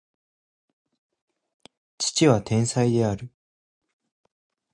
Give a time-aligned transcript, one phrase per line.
[1.99, 3.29] 父は天才である